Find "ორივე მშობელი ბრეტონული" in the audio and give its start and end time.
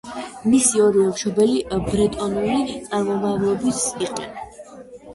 0.85-2.81